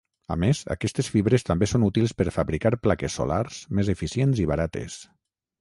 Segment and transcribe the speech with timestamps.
[0.35, 4.99] A més, aquestes fibres també són útils per fabricar plaques solars més eficients i barates.